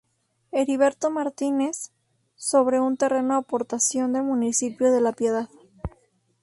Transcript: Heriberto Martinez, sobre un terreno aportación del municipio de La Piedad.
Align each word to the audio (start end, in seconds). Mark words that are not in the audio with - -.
Heriberto 0.51 1.11
Martinez, 1.11 1.91
sobre 2.33 2.79
un 2.79 2.97
terreno 2.97 3.35
aportación 3.35 4.13
del 4.13 4.23
municipio 4.23 4.91
de 4.91 4.99
La 4.99 5.11
Piedad. 5.13 5.47